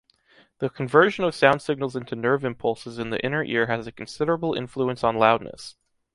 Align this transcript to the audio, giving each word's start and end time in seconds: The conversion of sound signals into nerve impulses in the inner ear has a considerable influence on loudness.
The 0.57 0.71
conversion 0.71 1.25
of 1.25 1.35
sound 1.35 1.61
signals 1.61 1.95
into 1.95 2.15
nerve 2.15 2.43
impulses 2.43 2.97
in 2.97 3.11
the 3.11 3.23
inner 3.23 3.43
ear 3.43 3.67
has 3.67 3.85
a 3.85 3.91
considerable 3.91 4.55
influence 4.55 5.03
on 5.03 5.15
loudness. 5.19 5.75